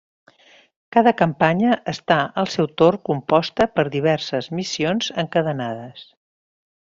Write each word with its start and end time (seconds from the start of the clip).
Cada 0.95 1.11
campanya 1.17 1.75
està 1.93 2.17
al 2.43 2.49
seu 2.53 2.69
torn 2.83 3.03
composta 3.11 3.69
per 3.77 3.85
diverses 3.97 4.49
missions 4.61 5.13
encadenades. 5.27 6.07